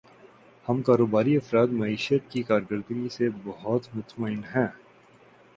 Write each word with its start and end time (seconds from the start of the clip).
ہم 0.65 0.81
کاروباری 0.81 1.35
افراد 1.37 1.67
معیشت 1.71 2.31
کی 2.31 2.41
کارکردگی 2.43 3.07
سے 3.11 3.29
بہت 3.43 3.95
مطمئن 3.95 4.41
ہیں 4.55 4.67